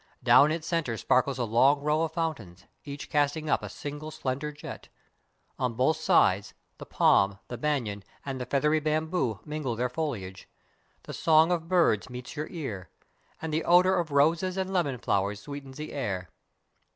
[0.23, 4.51] Down its center sparkles a long row of fountains, each casting up a single slender
[4.51, 4.89] jet.
[5.59, 10.49] On both sides, the palm, the banyan, and the feath ery bamboo mingle their foliage;
[11.03, 12.89] the song of birds meets your ear,
[13.43, 16.31] and the odor of roses and lemon flowers sweetens the air.